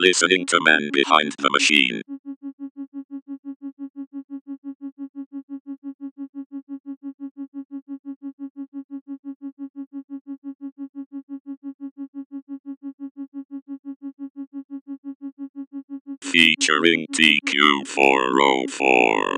[0.04, 2.02] listening to Man Behind the Machine.
[16.22, 19.33] Featuring TQ404.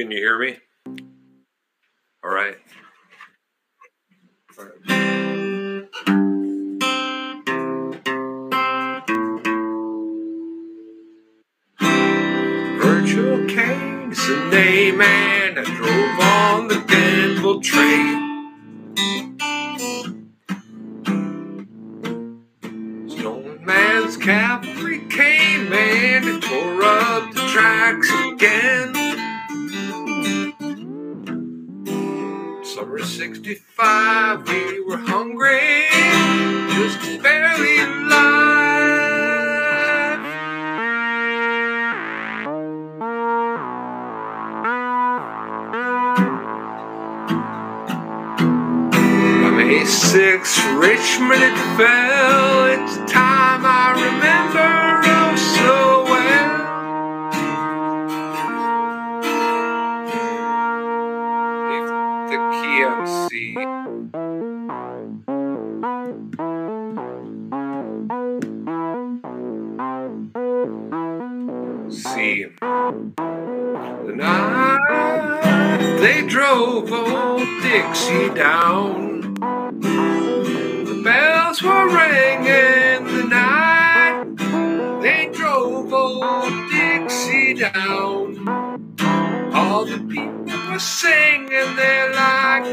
[0.00, 0.56] Can you hear me?
[2.24, 2.56] All right.
[4.58, 5.90] All right.
[12.80, 13.46] Virtual
[14.10, 18.29] is the name, and I drove on the Danville train.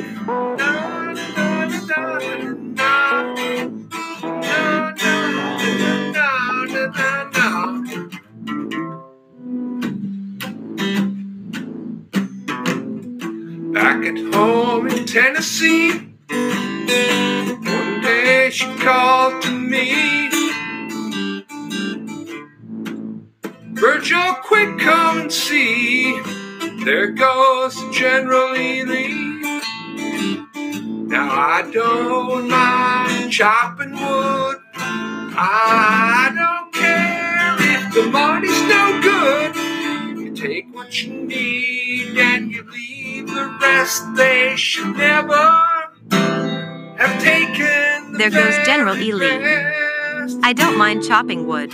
[0.02, 0.37] life.
[48.88, 49.44] generally lean.
[50.44, 51.74] I don't mind chopping wood.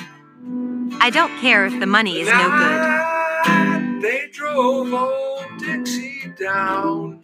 [0.99, 4.01] I don't care if the money is no good.
[4.01, 7.23] They drove old Dixie down.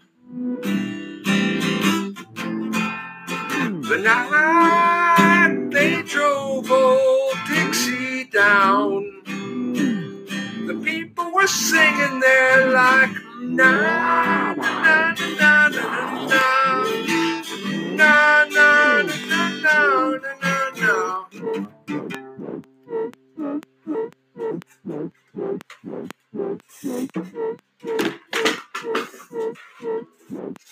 [3.90, 9.04] The night they drove old Dixie down.
[10.68, 13.10] The people were singing there like
[13.42, 16.42] na na na na na na
[17.96, 19.19] na na
[19.64, 20.20] no, no,
[20.78, 21.28] no,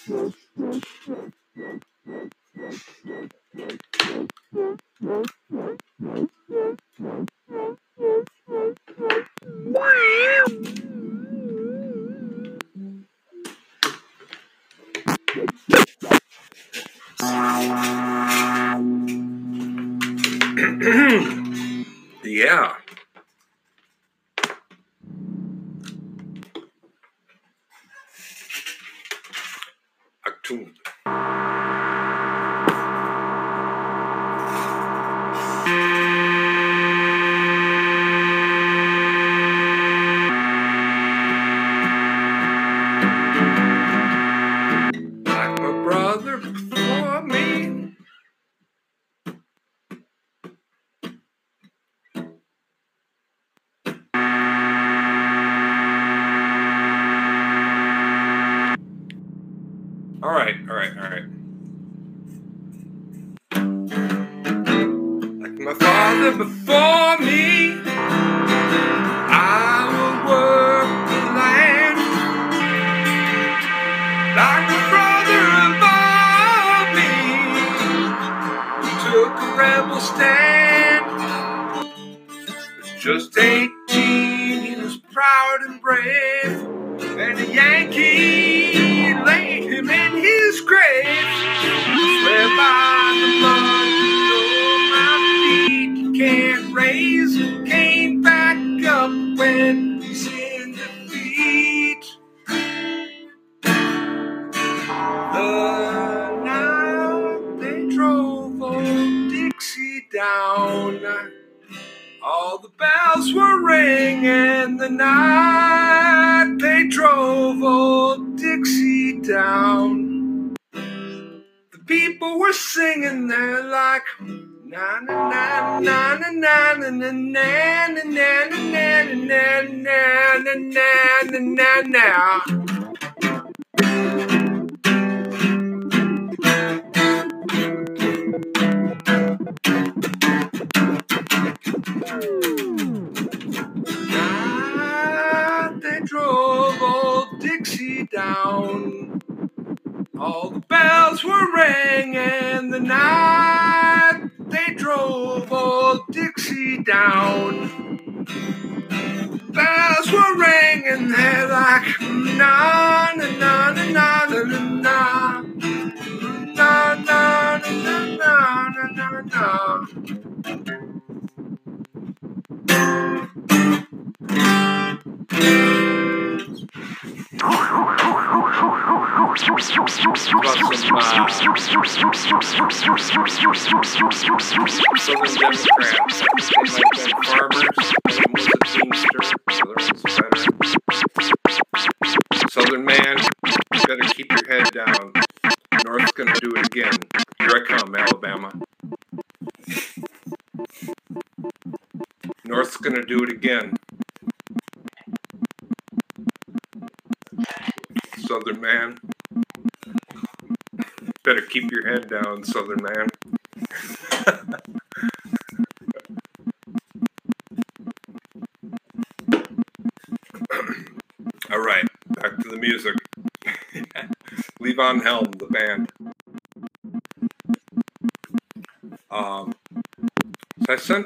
[0.10, 0.37] no.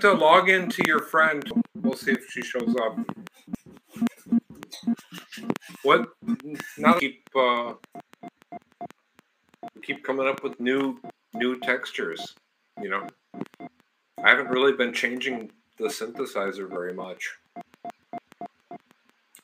[0.01, 1.43] So I sent a login to your friend.
[1.75, 2.97] We'll see if she shows up.
[5.83, 6.09] What?
[6.77, 7.73] Now keep uh,
[9.83, 10.99] keep coming up with new
[11.33, 12.35] new textures.
[12.81, 13.07] You know,
[14.23, 17.37] I haven't really been changing the synthesizer very much,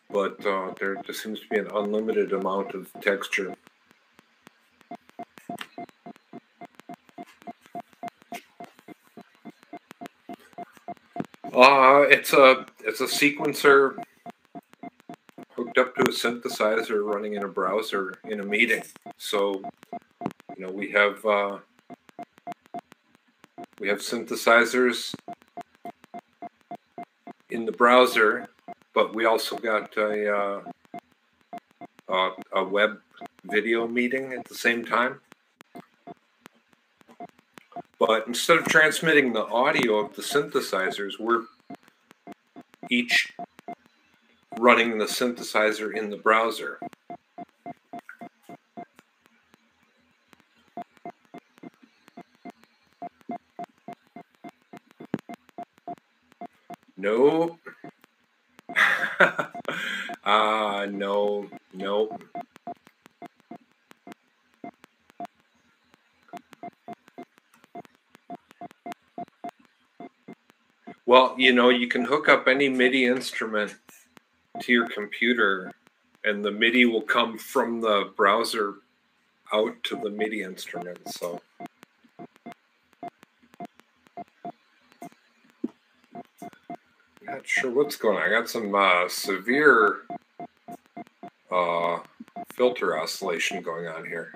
[0.10, 3.56] but uh, there just seems to be an unlimited amount of texture.
[11.54, 13.96] Uh, it's a it's a sequencer
[15.52, 18.84] hooked up to a synthesizer running in a browser in a meeting.
[19.18, 19.62] So,
[20.58, 21.60] you know, we have uh,
[23.80, 25.16] we have synthesizers
[27.50, 28.48] in the browser,
[28.94, 30.62] but we also got a uh,
[32.10, 33.00] a, a web
[33.46, 35.22] video meeting at the same time.
[38.08, 41.42] But instead of transmitting the audio of the synthesizers, we're
[42.90, 43.34] each
[44.58, 46.80] running the synthesizer in the browser.
[71.48, 73.74] You know, you can hook up any MIDI instrument
[74.60, 75.72] to your computer,
[76.26, 78.74] and the MIDI will come from the browser
[79.54, 81.00] out to the MIDI instrument.
[81.08, 81.42] So.
[87.22, 88.24] Not sure what's going on.
[88.24, 90.00] I got some uh, severe
[91.50, 92.00] uh,
[92.52, 94.34] filter oscillation going on here.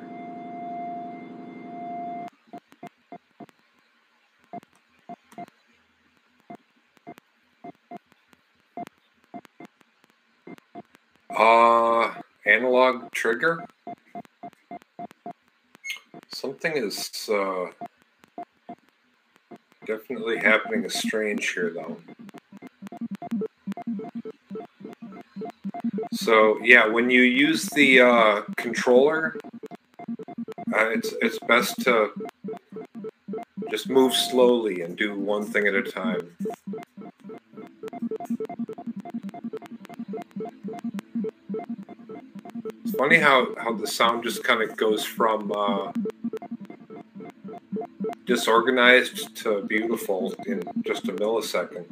[11.41, 12.13] Uh,
[12.46, 13.65] analog trigger.
[16.33, 17.67] Something is uh,
[19.86, 21.98] definitely happening strange here, though.
[26.13, 29.36] So yeah, when you use the uh, controller,
[30.74, 32.12] uh, it's it's best to
[33.69, 36.36] just move slowly and do one thing at a time.
[43.12, 45.91] Funny how, how the sound just kind of goes from uh,
[48.25, 51.86] disorganized to beautiful in just a millisecond.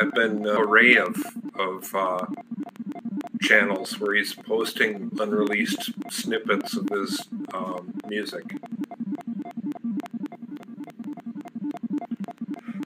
[0.00, 1.14] I've, been an array of
[1.58, 2.26] of uh,
[3.42, 8.56] channels where he's posting unreleased snippets of his um, music.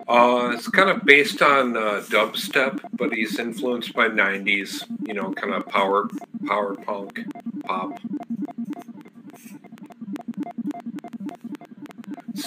[0.08, 5.32] Uh, it's kind of based on uh, dubstep, but he's influenced by '90s, you know,
[5.32, 6.08] kind of power
[6.46, 7.20] power punk
[7.64, 7.98] pop.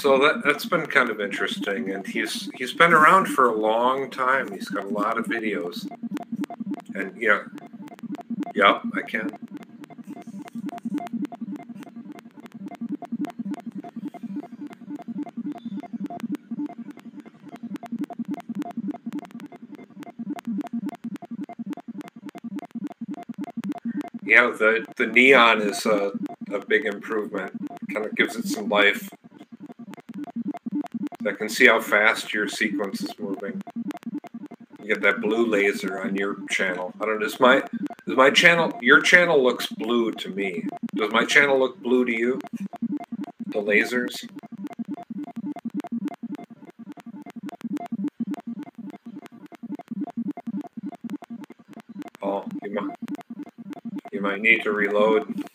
[0.07, 4.09] So that that's been kind of interesting, and he's he's been around for a long
[4.09, 4.49] time.
[4.49, 5.85] He's got a lot of videos,
[6.95, 7.41] and yeah,
[8.55, 9.29] yeah I can.
[24.23, 26.13] Yeah, the the neon is a,
[26.53, 27.51] a big improvement.
[27.91, 29.09] Kind of gives it some life.
[31.27, 33.61] I can see how fast your sequence is moving.
[34.79, 36.93] You get that blue laser on your channel.
[37.01, 37.25] I don't know.
[37.25, 37.61] Does my
[38.05, 40.63] does my channel your channel looks blue to me?
[40.95, 42.39] Does my channel look blue to you?
[43.47, 44.27] The lasers?
[52.21, 52.95] Oh, you might
[54.13, 55.46] you might need to reload.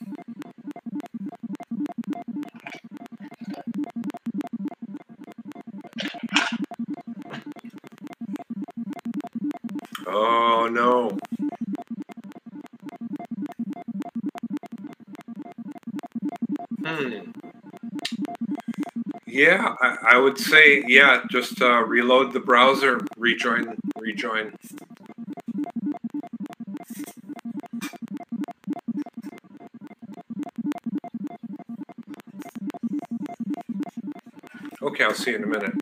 [19.43, 21.25] Yeah, I, I would say yeah.
[21.29, 24.55] Just uh, reload the browser, rejoin, rejoin.
[34.81, 35.82] Okay, I'll see you in a minute.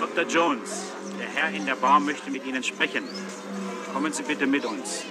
[0.00, 0.24] Dr.
[0.24, 3.04] Jones, der Herr in der Bar möchte mit Ihnen sprechen.
[3.92, 5.04] Kommen Sie bitte mit uns.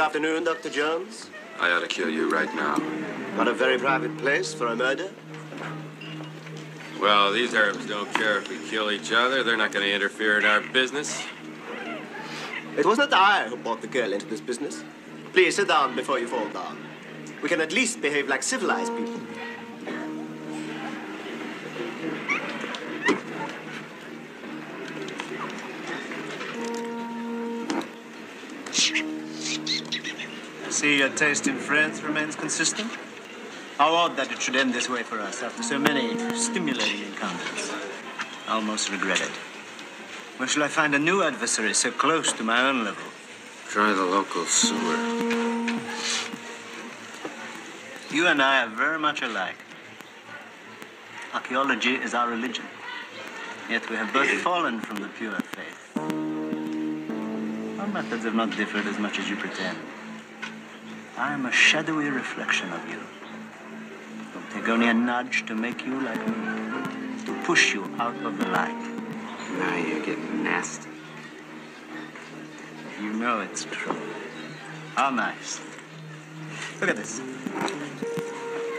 [0.00, 0.70] Good afternoon, Dr.
[0.70, 1.28] Jones.
[1.60, 2.78] I ought to kill you right now.
[3.36, 5.10] Not a very private place for a murder.
[6.98, 9.42] Well, these Arabs don't care if we kill each other.
[9.42, 11.22] They're not going to interfere in our business.
[12.78, 14.82] It was not I who brought the girl into this business.
[15.34, 16.78] Please sit down before you fall down.
[17.42, 19.20] We can at least behave like civilized people.
[30.80, 32.90] See, your taste in France remains consistent?
[33.76, 37.70] How odd that it should end this way for us after so many stimulating encounters.
[38.48, 39.36] I almost regret it.
[40.38, 43.04] Where shall I find a new adversary so close to my own level?
[43.68, 44.96] Try the local sewer.
[48.10, 49.62] You and I are very much alike.
[51.34, 52.64] Archaeology is our religion.
[53.68, 55.98] Yet we have both fallen from the pure faith.
[57.78, 59.76] Our methods have not differed as much as you pretend.
[61.20, 62.98] I am a shadowy reflection of you.
[64.30, 68.38] It'll take only a nudge to make you like me, to push you out of
[68.38, 68.80] the light.
[69.58, 70.88] Now you're getting nasty.
[73.02, 73.94] You know it's true.
[74.94, 75.60] How nice.
[76.80, 77.20] Look at this.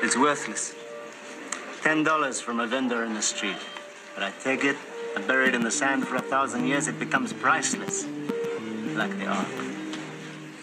[0.02, 0.74] It's worthless.
[1.84, 3.62] Ten dollars from a vendor in the street.
[4.16, 4.78] But I take it
[5.16, 8.08] and bury it in the sand for a thousand years, it becomes priceless.
[8.96, 9.48] Like the Ark.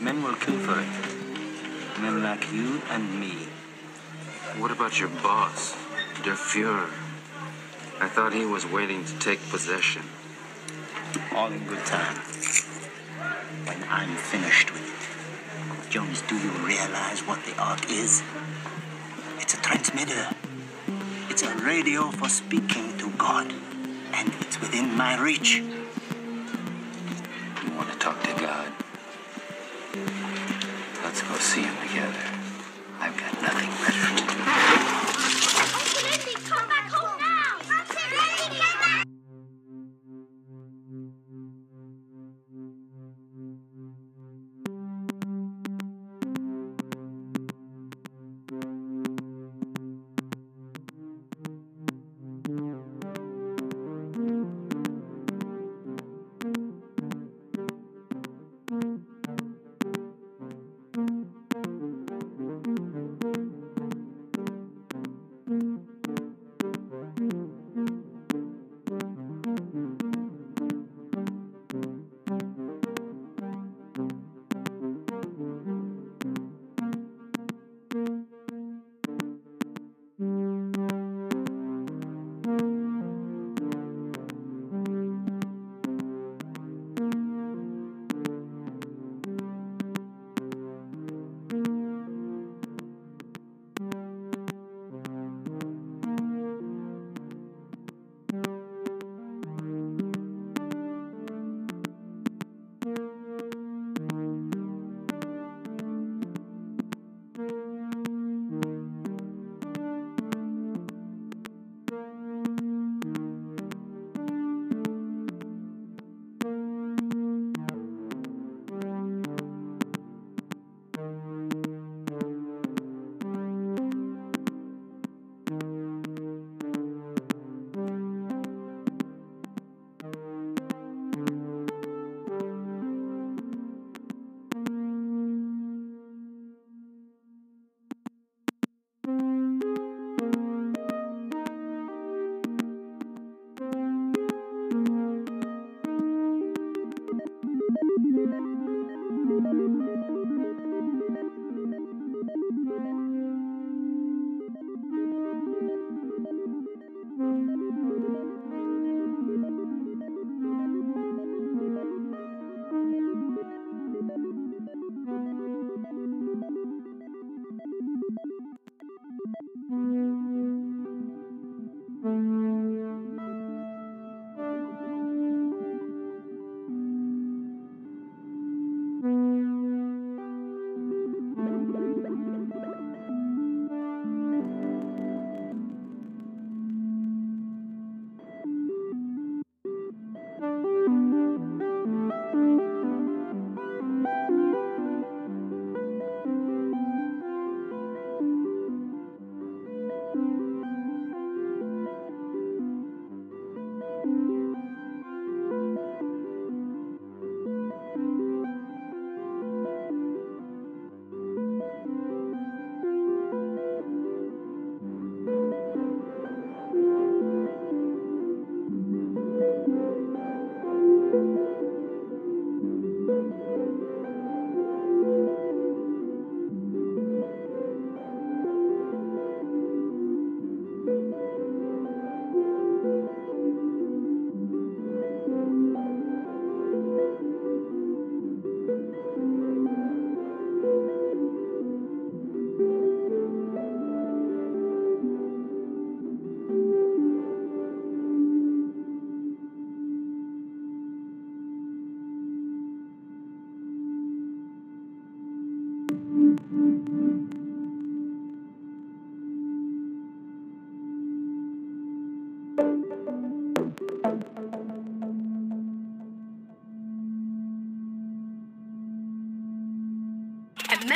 [0.00, 1.07] Men will kill for it.
[2.00, 3.48] Men like you and me.
[4.58, 5.74] What about your boss,
[6.22, 6.90] Der Fuhrer?
[8.00, 10.02] I thought he was waiting to take possession.
[11.34, 12.14] All in good time.
[13.66, 15.90] When I'm finished with it.
[15.90, 18.22] Jones, do you realize what the Ark is?
[19.40, 20.28] It's a transmitter.
[21.28, 23.52] It's a radio for speaking to God.
[24.12, 25.56] And it's within my reach.
[25.56, 25.64] You
[27.76, 28.72] want to talk to God?
[31.08, 32.20] Let's go see him together.
[33.00, 34.36] I've got nothing better to do.
[36.50, 36.97] Come back home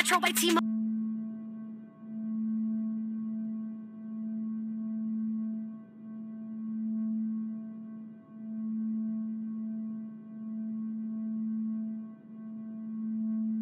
[0.03, 0.59] Metro by T-Mobile.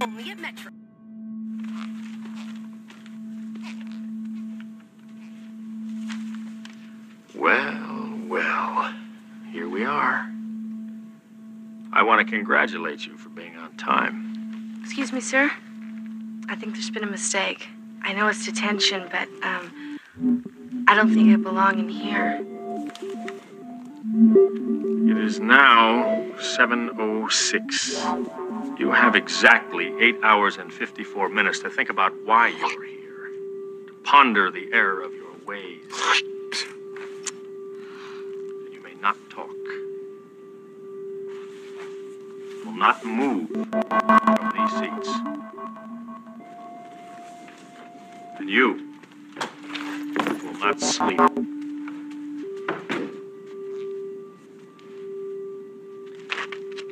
[0.01, 0.71] Only at Metro.
[7.35, 8.91] Well, well,
[9.51, 10.27] here we are.
[11.93, 14.79] I want to congratulate you for being on time.
[14.83, 15.51] Excuse me, sir.
[16.51, 17.69] I think there's been a mistake.
[18.03, 19.97] I know it's detention, but um,
[20.85, 22.45] I don't think I belong in here.
[25.09, 26.03] It is now
[26.35, 28.77] 7.06.
[28.77, 33.29] You have exactly 8 hours and 54 minutes to think about why you're here,
[33.87, 35.85] to ponder the error of your ways.
[38.65, 39.55] And you may not talk.
[39.55, 40.01] you
[42.65, 45.09] Will not move from these seats.
[48.41, 48.73] And you
[50.43, 51.19] will not sleep.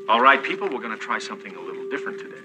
[0.07, 2.35] All right, people, we're going to try something a little different today.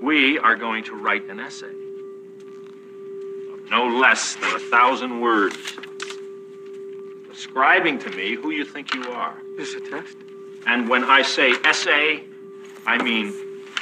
[0.00, 1.66] We are going to write an essay
[3.52, 5.76] of no less than a thousand words,
[7.30, 9.36] describing to me who you think you are.
[9.58, 10.16] Is this a test?
[10.66, 12.24] And when I say essay,
[12.86, 13.34] I mean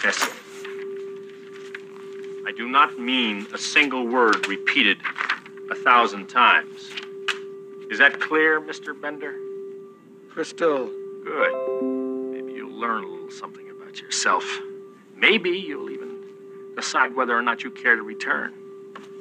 [0.05, 0.42] essay.
[2.45, 4.99] I do not mean a single word repeated
[5.71, 6.91] a thousand times.
[7.89, 9.01] Is that clear, Mr.
[9.01, 9.37] Bender?
[10.29, 10.91] Crystal.
[11.25, 12.33] Good.
[12.33, 14.45] Maybe you'll learn a little something about yourself.
[15.17, 16.21] Maybe you'll even
[16.75, 18.53] decide whether or not you care to return.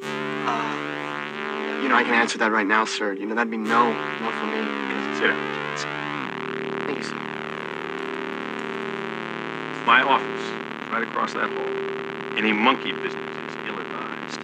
[0.04, 3.14] Uh, you know, I can answer that right now, sir.
[3.14, 4.58] You know, that'd be no, no for me.
[5.20, 5.78] Sit down.
[5.78, 6.88] Sit down.
[6.88, 7.16] Thank you, sir.
[9.86, 12.11] My office, right across that hall.
[12.38, 14.40] Any monkey business is ill-advised.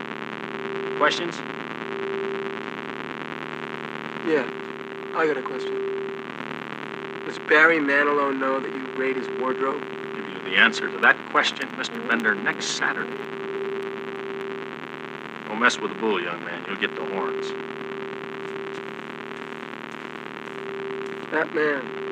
[0.97, 1.37] Questions?
[4.27, 4.45] Yeah,
[5.15, 5.73] I got a question.
[7.25, 9.81] Does Barry Manilow know that you raid his wardrobe?
[9.81, 12.05] I'll give you the answer to that question, Mr.
[12.09, 13.17] Bender, next Saturday.
[15.47, 16.65] Don't mess with the bull, young man.
[16.67, 17.51] You'll get the horns.
[21.31, 22.06] That man.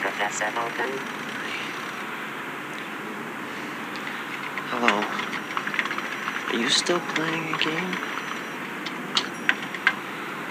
[0.00, 0.92] Professor Falken.
[4.68, 5.00] Hello.
[6.52, 7.92] Are you still playing a game?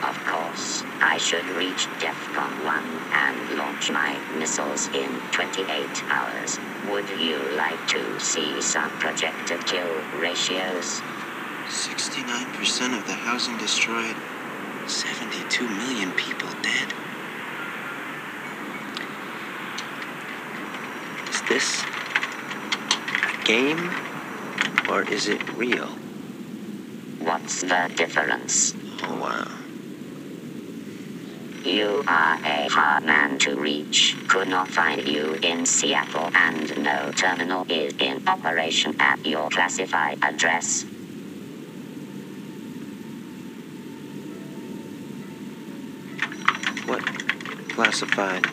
[0.04, 2.84] Of course, I should reach DEFCON 1
[3.14, 5.66] and launch my missiles in 28
[6.10, 6.60] hours.
[6.90, 9.90] Would you like to see some projected kill
[10.20, 11.02] ratios?
[11.68, 14.16] 69% of the housing destroyed.
[14.88, 16.94] 72 million people dead.
[21.30, 21.86] Is this
[23.32, 23.90] a game
[24.90, 25.88] or is it real?
[27.20, 28.76] What's the difference?
[29.04, 29.48] Oh, wow.
[31.64, 34.18] You are a hard man to reach.
[34.28, 40.18] Could not find you in Seattle, and no terminal is in operation at your classified
[40.22, 40.84] address.
[46.86, 47.06] What
[47.70, 48.46] classified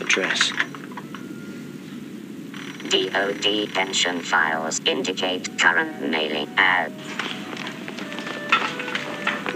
[0.00, 0.69] address?
[3.12, 6.90] DOD pension files indicate current mailing at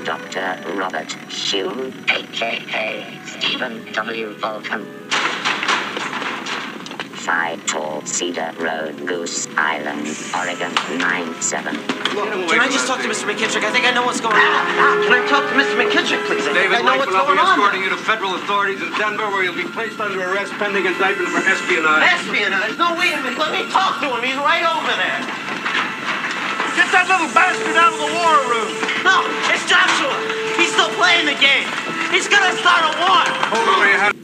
[0.05, 0.61] Dr.
[0.75, 4.35] Robert Hume, aka Stephen W.
[4.39, 4.85] Falken.
[7.17, 10.05] 5 Tall Cedar Road, Goose Island,
[10.37, 11.75] Oregon 97.
[11.75, 13.25] Can I just talk to Mr.
[13.27, 13.65] McKittrick?
[13.65, 14.45] I think I know what's going on.
[14.45, 15.75] Ah, ah, can I talk to Mr.
[15.75, 16.45] McKittrick, please?
[16.47, 17.59] I think David I know Lake what's will be going on.
[17.59, 21.33] escorting you to federal authorities in Denver, where you'll be placed under arrest pending indictment
[21.33, 22.05] for espionage.
[22.07, 22.77] Espionage?
[22.79, 23.41] No, wait a minute.
[23.41, 24.21] Let me talk to him.
[24.21, 25.21] He's right over there.
[26.77, 28.71] Get that little bastard out of the war room!
[29.07, 30.15] No, it's Joshua.
[30.59, 31.67] He's still playing the game.
[32.11, 33.23] He's gonna start a war.
[33.49, 34.24] Hold over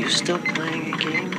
[0.02, 1.32] You still playing a game?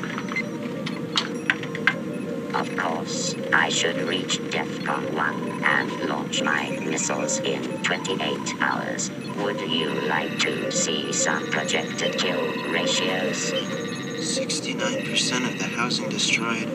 [2.55, 9.11] Of course, I should reach DEFCON 1 and launch my missiles in 28 hours.
[9.39, 12.39] Would you like to see some projected kill
[12.71, 13.51] ratios?
[13.51, 16.69] 69% of the housing destroyed.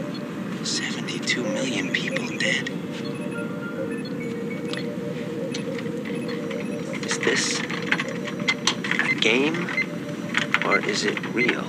[0.66, 2.68] 72 million people dead.
[7.07, 7.61] Is this
[9.01, 9.77] a game or
[10.89, 11.64] is it real?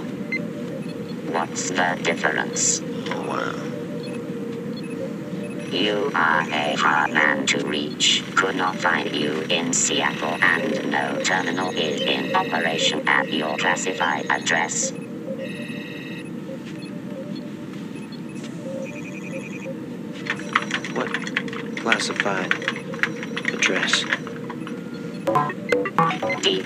[1.33, 2.81] What's the difference?
[2.81, 3.51] Oh, wow.
[5.71, 8.23] You are a hard man to reach.
[8.35, 14.25] Could not find you in Seattle, and no terminal is in operation at your classified
[14.29, 14.91] address.
[20.93, 21.11] What
[21.81, 22.58] classified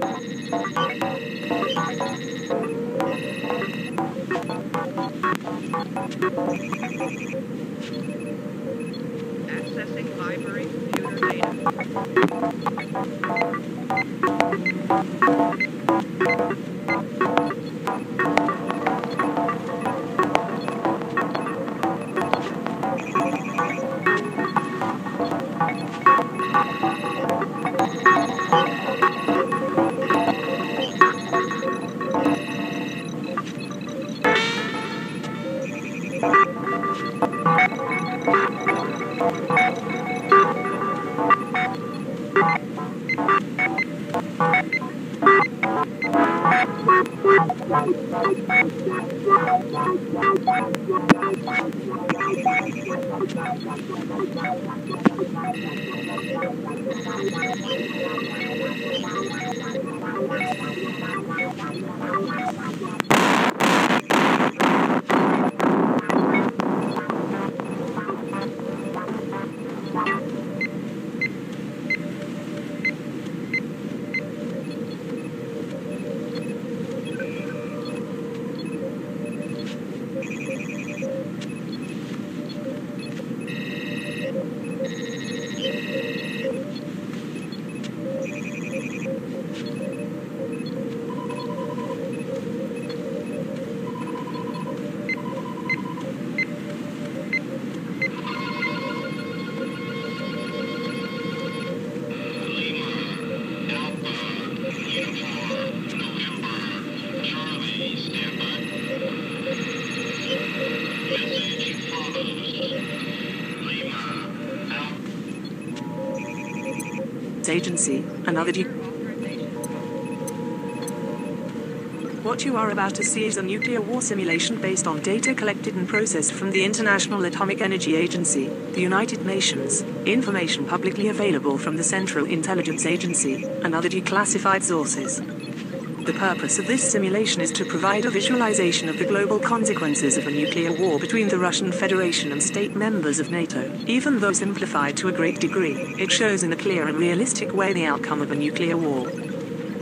[122.41, 125.74] What you are about to see is a nuclear war simulation based on data collected
[125.74, 131.76] and processed from the International Atomic Energy Agency, the United Nations, information publicly available from
[131.76, 135.18] the Central Intelligence Agency, and other declassified sources.
[135.18, 140.26] The purpose of this simulation is to provide a visualization of the global consequences of
[140.26, 143.70] a nuclear war between the Russian Federation and state members of NATO.
[143.86, 147.74] Even though simplified to a great degree, it shows in a clear and realistic way
[147.74, 149.30] the outcome of a nuclear war.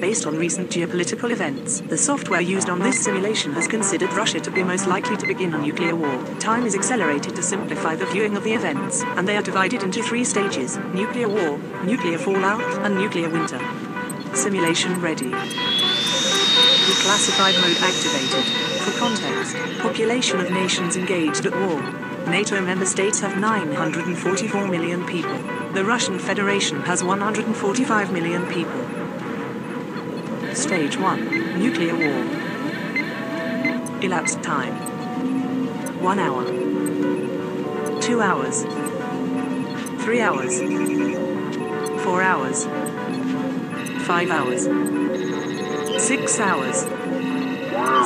[0.01, 4.51] Based on recent geopolitical events, the software used on this simulation has considered Russia to
[4.51, 6.25] be most likely to begin a nuclear war.
[6.39, 10.01] Time is accelerated to simplify the viewing of the events, and they are divided into
[10.01, 13.59] three stages nuclear war, nuclear fallout, and nuclear winter.
[14.35, 15.33] Simulation ready.
[16.91, 18.45] Declassified mode activated.
[18.83, 21.83] For context, population of nations engaged at war.
[22.31, 25.39] NATO member states have 944 million people.
[25.73, 28.98] The Russian Federation has 145 million people.
[30.59, 32.25] Stage 1 Nuclear War.
[34.03, 34.75] Elapsed time
[36.03, 36.45] 1 hour.
[38.01, 38.65] 2 hours.
[40.03, 40.59] 3 hours.
[42.03, 42.65] 4 hours.
[44.05, 44.65] 5 hours.
[46.03, 46.77] 6 hours.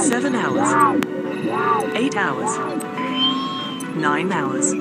[0.07, 0.69] 7 hours.
[1.95, 2.59] 8 hours.
[3.97, 4.73] 9 hours.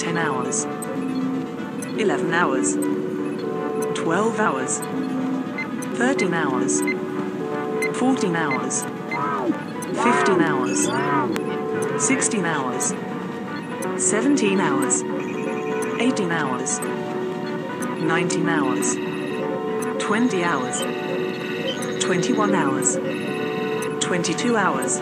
[0.00, 0.66] 10 hours.
[1.98, 2.76] 11 hours.
[3.96, 4.80] 12 hours.
[5.94, 6.80] 13 hours.
[7.96, 8.82] 14 hours.
[8.82, 10.88] 15 hours.
[12.04, 12.92] 16 hours.
[13.96, 15.02] 17 hours.
[16.00, 16.80] 18 hours.
[16.80, 18.96] 19 hours.
[20.02, 20.80] 20 hours.
[22.02, 22.96] 21 hours.
[24.00, 24.98] 22 hours.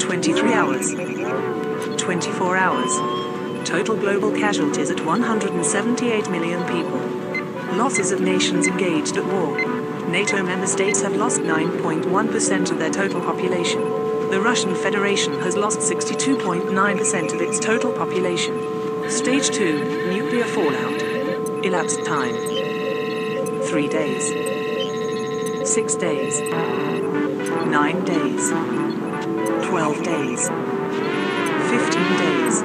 [0.00, 0.92] 23 hours.
[1.96, 3.68] 24 hours.
[3.68, 6.98] Total global casualties at 178 million people.
[7.76, 9.73] Losses of nations engaged at war.
[10.14, 13.80] NATO member states have lost 9.1% of their total population.
[14.30, 19.10] The Russian Federation has lost 62.9% of its total population.
[19.10, 21.02] Stage 2 Nuclear fallout.
[21.64, 22.36] Elapsed time
[23.64, 24.28] 3 days.
[25.68, 26.40] 6 days.
[26.40, 28.50] 9 days.
[29.66, 30.48] 12 days.
[31.74, 32.62] 15 days.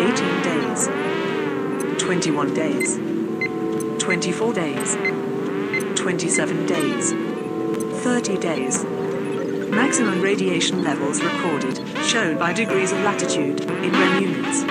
[0.00, 0.88] 18 days.
[1.98, 2.96] 21 days.
[3.98, 5.27] 24 days.
[6.08, 7.12] 27 days.
[8.02, 8.82] 30 days.
[9.68, 14.62] Maximum radiation levels recorded, shown by degrees of latitude, in REM units.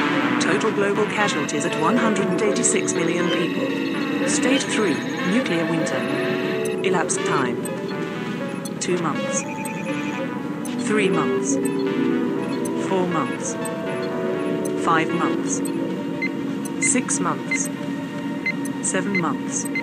[0.43, 4.27] Total global casualties at 186 million people.
[4.27, 4.95] Stage 3
[5.29, 5.99] Nuclear winter.
[6.83, 7.61] Elapsed time
[8.79, 9.41] 2 months.
[10.87, 11.53] 3 months.
[12.89, 13.53] 4 months.
[14.83, 15.61] 5 months.
[16.91, 17.69] 6 months.
[18.81, 19.76] 7 months.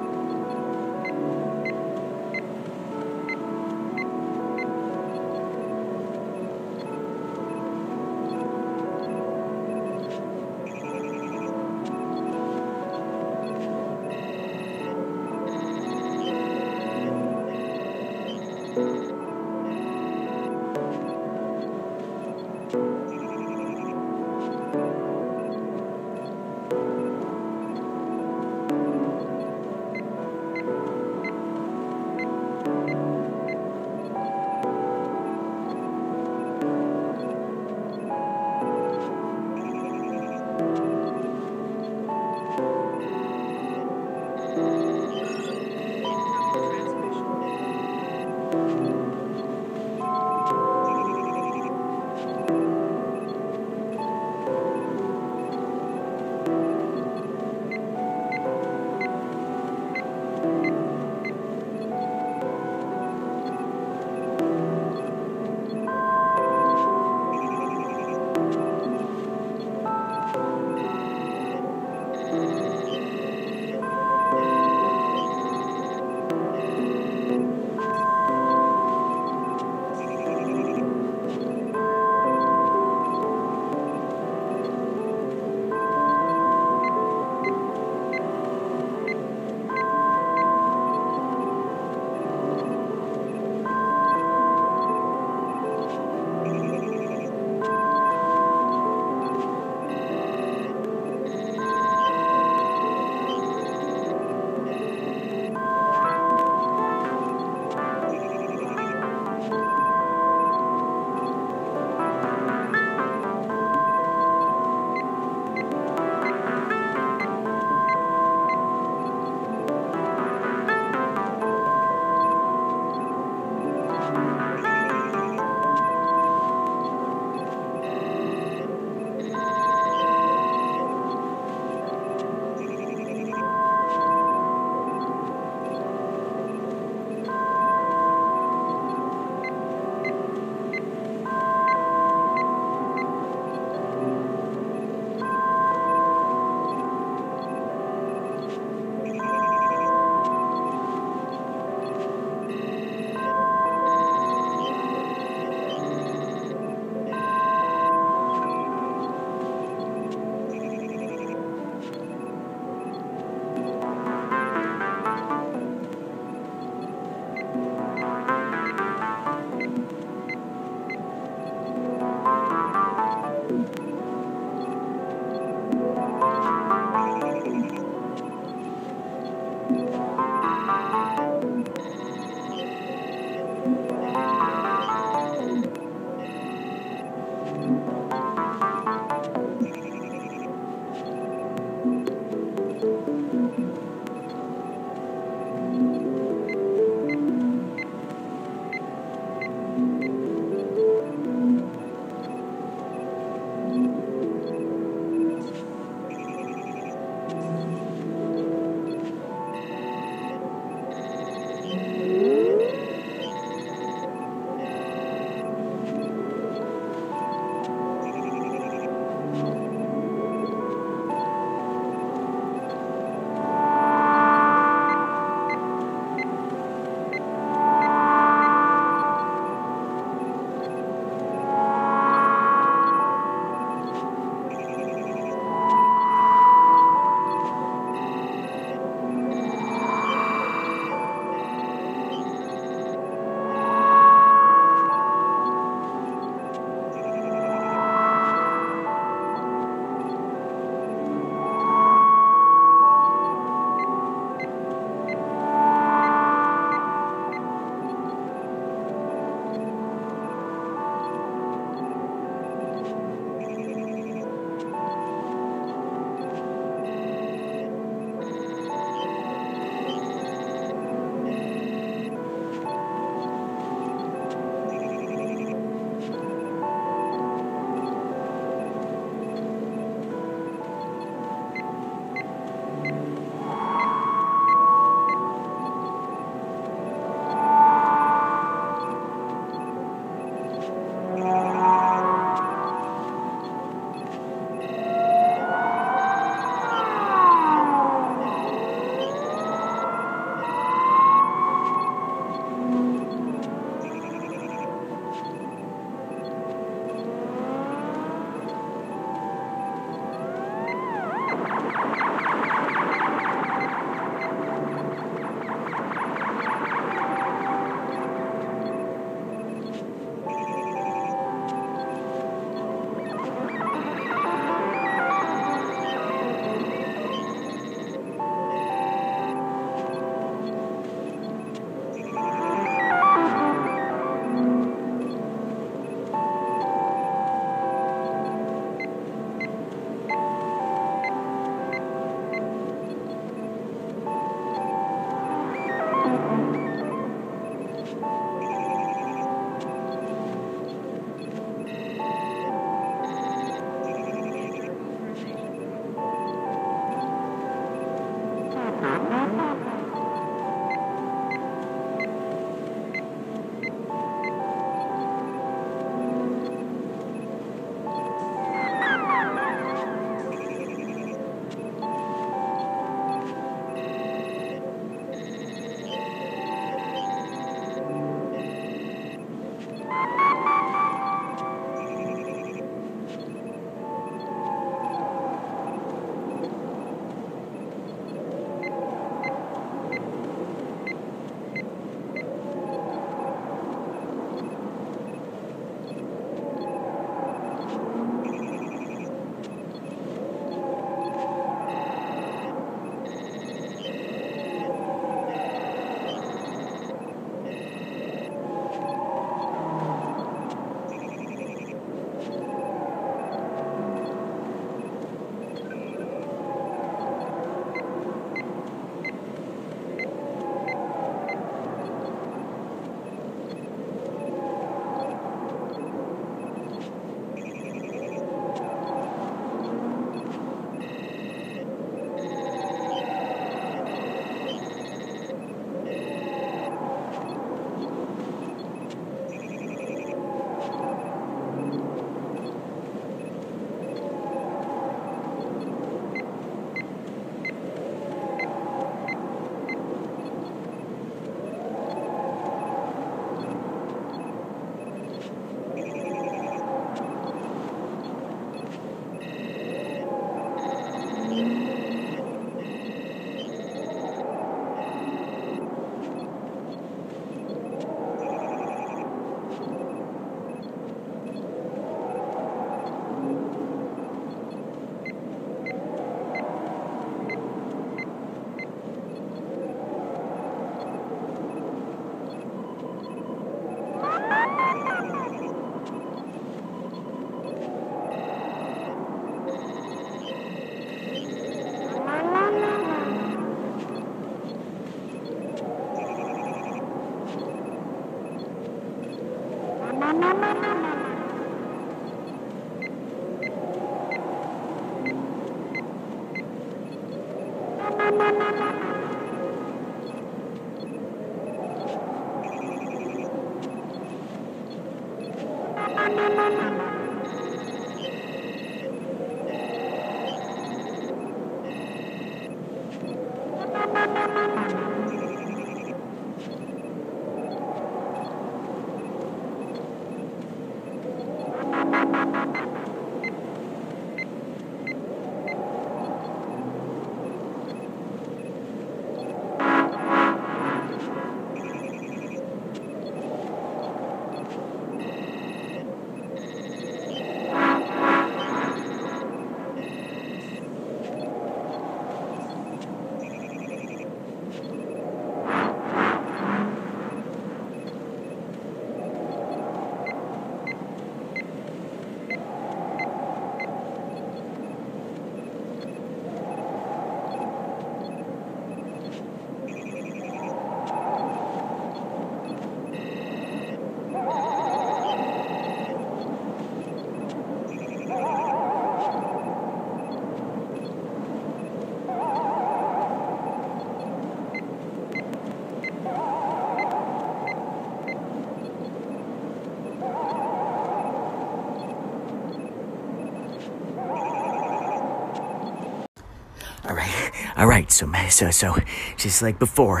[597.76, 597.92] Right.
[597.92, 598.76] So, so, so,
[599.18, 600.00] just like before,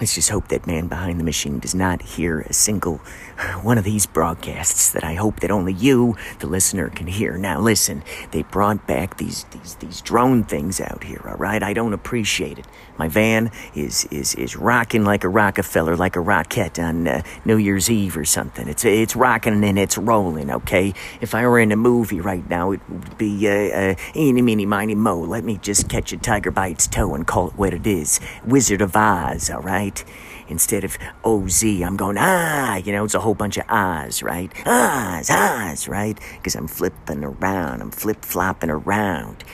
[0.00, 3.00] let's just hope that man behind the machine does not hear a single
[3.64, 7.36] one of these broadcasts that I hope that only you, the listener, can hear.
[7.36, 11.22] Now, listen, they brought back these these these drone things out here.
[11.26, 12.66] All right, I don't appreciate it.
[12.96, 17.56] My van is is is rocking like a Rockefeller, like a rocket on uh, New
[17.56, 18.68] Year's Eve or something.
[18.68, 20.50] It's it's rocking and it's rolling.
[20.50, 24.42] Okay, if I were in a movie right now, it would be uh, uh, eeny,
[24.42, 25.20] meeny, miny, mo.
[25.20, 28.20] Let me just catch a tiger by its toe and call it what it is.
[28.44, 29.50] Wizard of Oz.
[29.50, 30.04] All right.
[30.50, 34.52] Instead of OZ, I'm going, ah, you know, it's a whole bunch of ahs, right?
[34.66, 36.18] Ahs, ahs, right?
[36.36, 39.44] Because I'm flipping around, I'm flip flopping around.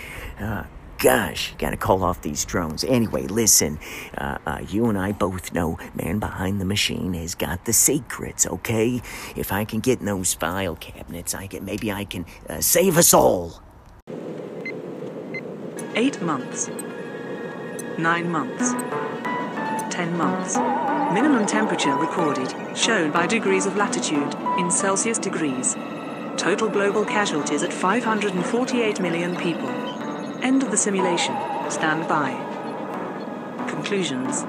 [0.41, 0.65] Uh,
[0.99, 2.83] gosh, gotta call off these drones.
[2.85, 3.79] Anyway, listen,
[4.17, 8.47] uh, uh, you and I both know man behind the machine has got the secrets,
[8.47, 9.03] okay?
[9.37, 12.97] If I can get in those file cabinets, I can, maybe I can uh, save
[12.97, 13.63] us all.
[15.95, 16.71] Eight months.
[17.99, 18.73] Nine months.
[19.97, 20.59] Ten months.
[21.15, 25.75] Minimum temperature recorded, shown by degrees of latitude, in Celsius degrees.
[26.37, 29.71] Total global casualties at 548 million people.
[30.43, 31.35] End of the simulation.
[31.71, 32.35] Stand by.
[33.71, 34.45] Conclusions.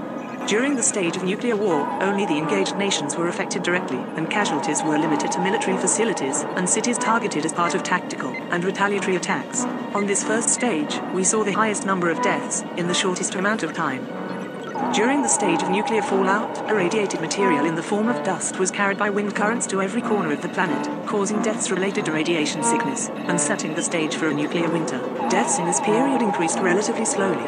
[0.50, 4.84] During the stage of nuclear war, only the engaged nations were affected directly, and casualties
[4.84, 9.64] were limited to military facilities and cities targeted as part of tactical and retaliatory attacks.
[9.96, 13.64] On this first stage, we saw the highest number of deaths in the shortest amount
[13.64, 14.17] of time.
[14.94, 18.98] During the stage of nuclear fallout, irradiated material in the form of dust was carried
[18.98, 23.10] by wind currents to every corner of the planet, causing deaths related to radiation sickness,
[23.10, 25.00] and setting the stage for a nuclear winter.
[25.30, 27.46] Deaths in this period increased relatively slowly.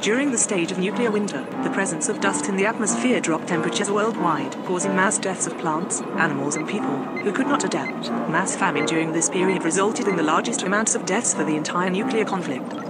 [0.00, 3.90] During the stage of nuclear winter, the presence of dust in the atmosphere dropped temperatures
[3.90, 8.10] worldwide, causing mass deaths of plants, animals, and people who could not adapt.
[8.30, 11.90] Mass famine during this period resulted in the largest amounts of deaths for the entire
[11.90, 12.87] nuclear conflict.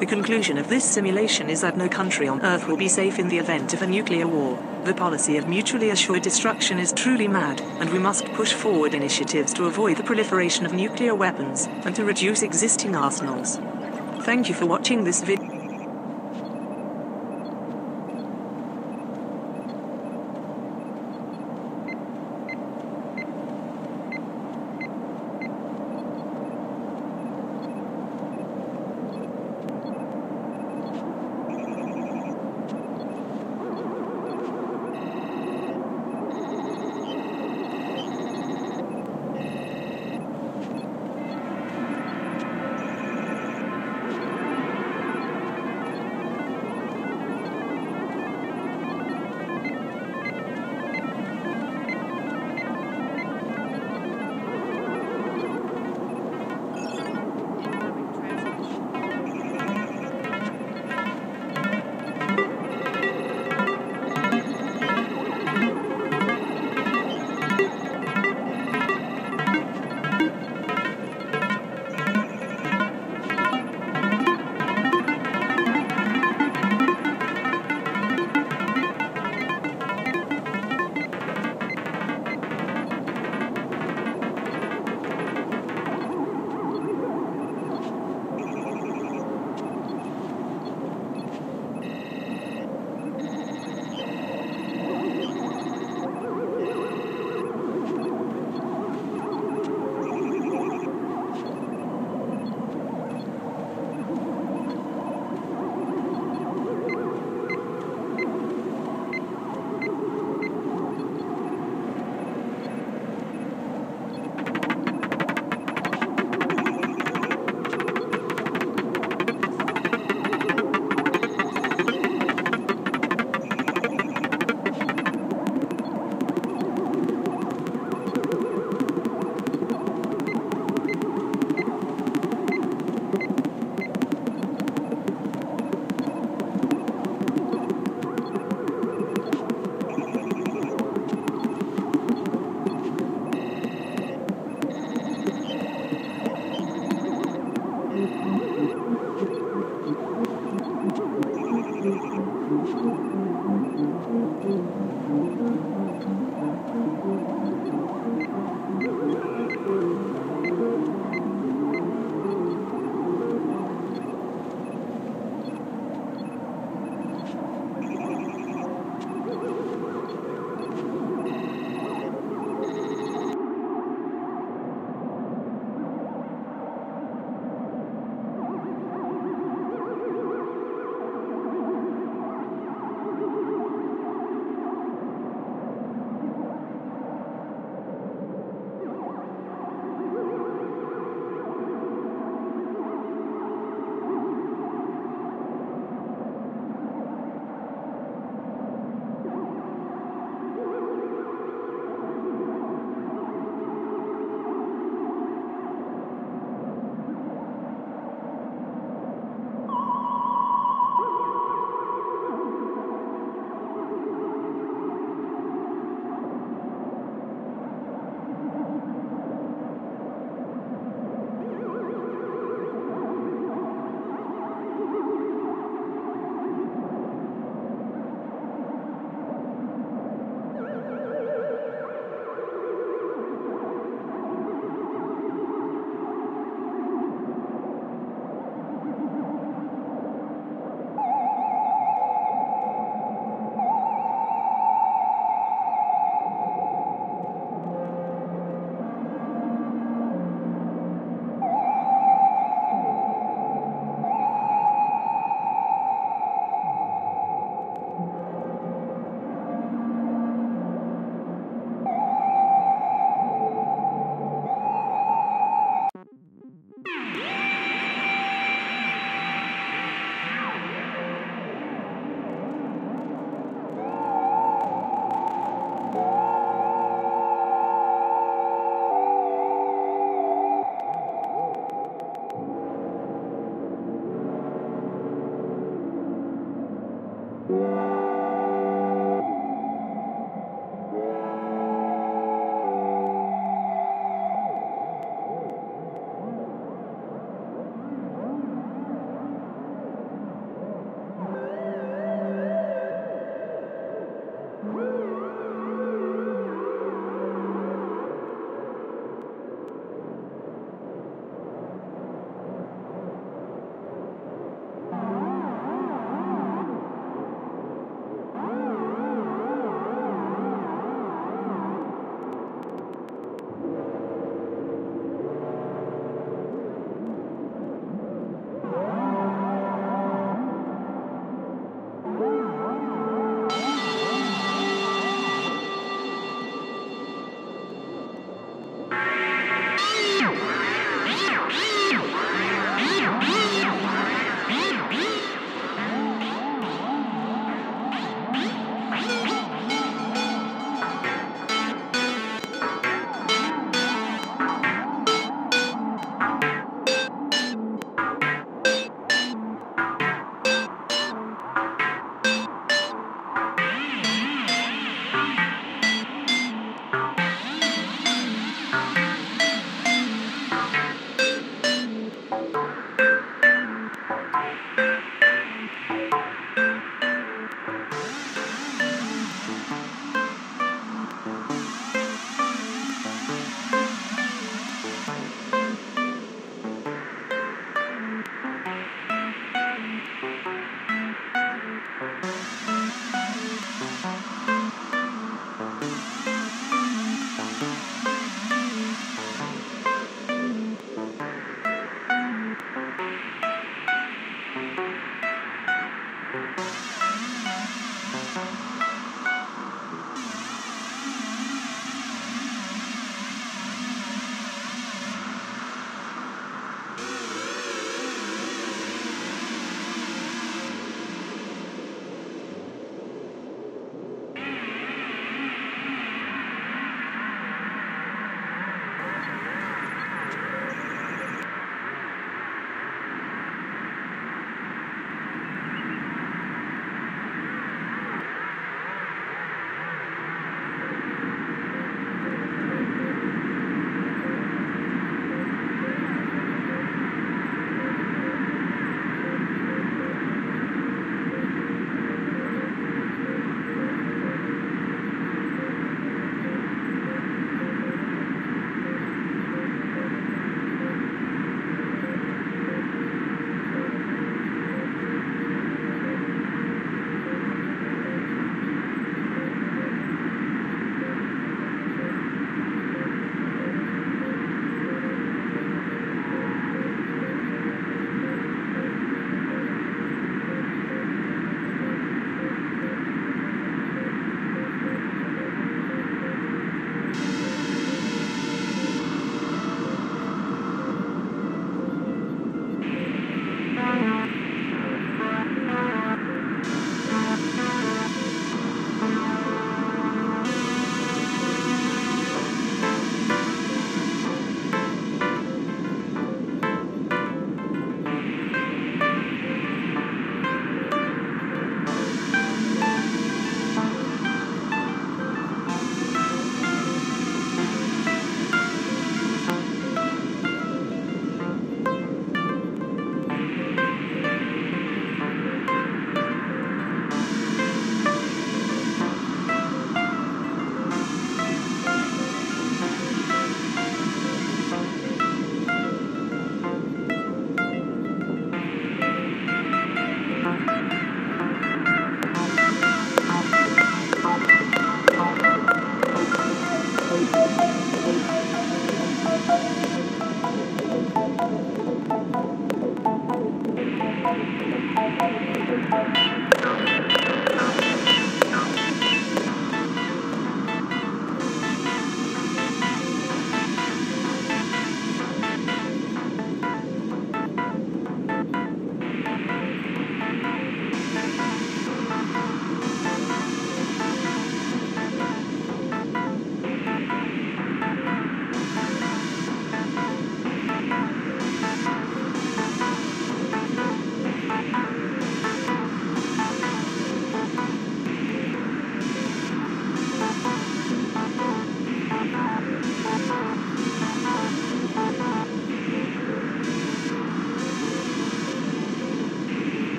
[0.00, 3.28] The conclusion of this simulation is that no country on Earth will be safe in
[3.28, 4.58] the event of a nuclear war.
[4.84, 9.52] The policy of mutually assured destruction is truly mad, and we must push forward initiatives
[9.52, 13.56] to avoid the proliferation of nuclear weapons and to reduce existing arsenals.
[14.24, 15.59] Thank you for watching this video.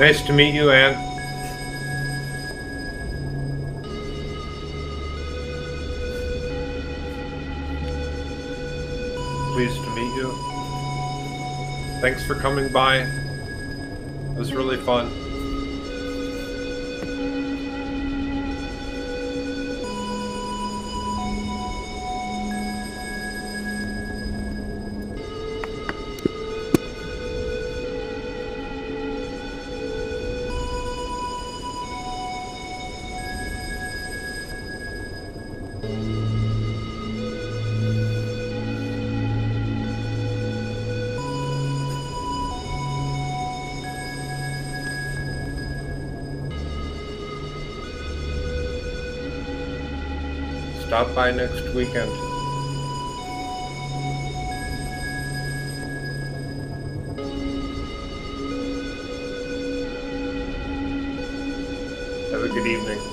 [0.00, 0.94] Nice to meet you, Anne.
[9.52, 10.32] Pleased to meet you.
[12.00, 13.00] Thanks for coming by.
[13.00, 15.29] It was really fun.
[51.00, 52.10] Stop by next weekend.
[62.30, 63.09] Have a good evening.